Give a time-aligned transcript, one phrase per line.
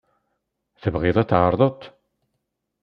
[0.81, 1.81] Tebɣiḍ ad tɛerḍeḍ-t?